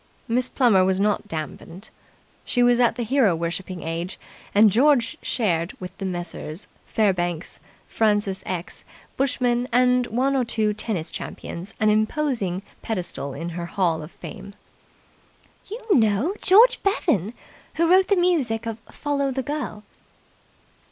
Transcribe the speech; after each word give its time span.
Miss 0.27 0.47
Plummer 0.49 0.83
was 0.83 0.99
not 0.99 1.27
damped. 1.27 1.91
She 2.43 2.63
was 2.63 2.79
at 2.79 2.95
the 2.95 3.03
hero 3.03 3.35
worshipping 3.35 3.83
age, 3.83 4.19
and 4.55 4.71
George 4.71 5.15
shared 5.21 5.79
with 5.79 5.95
the 5.99 6.07
Messrs. 6.07 6.67
Fairbanks, 6.87 7.59
Francis 7.87 8.41
X. 8.47 8.83
Bushman, 9.15 9.67
and 9.71 10.07
one 10.07 10.35
or 10.35 10.43
two 10.43 10.73
tennis 10.73 11.11
champions 11.11 11.75
an 11.79 11.91
imposing 11.91 12.63
pedestal 12.81 13.35
in 13.35 13.49
her 13.49 13.67
Hall 13.67 14.01
of 14.01 14.11
Fame. 14.11 14.55
"You 15.67 15.79
know! 15.95 16.33
George 16.41 16.81
Bevan, 16.81 17.35
who 17.75 17.87
wrote 17.87 18.07
the 18.07 18.15
music 18.17 18.65
of 18.65 18.79
'Follow 18.91 19.29
the 19.29 19.43
Girl'." 19.43 19.83